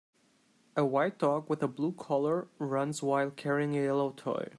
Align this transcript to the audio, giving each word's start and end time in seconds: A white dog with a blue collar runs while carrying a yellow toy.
A 0.75 0.83
white 0.83 1.19
dog 1.19 1.47
with 1.47 1.61
a 1.61 1.67
blue 1.67 1.91
collar 1.91 2.47
runs 2.57 3.03
while 3.03 3.29
carrying 3.29 3.77
a 3.77 3.83
yellow 3.83 4.09
toy. 4.17 4.49